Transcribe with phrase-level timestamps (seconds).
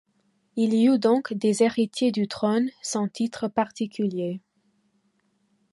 [0.55, 4.41] Il y eut donc des héritiers du trône, sans titre particulier.